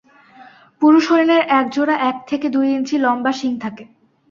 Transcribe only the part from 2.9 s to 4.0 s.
লম্বা শিং থাকে।